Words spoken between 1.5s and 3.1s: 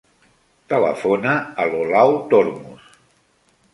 a l'Olau Tormos.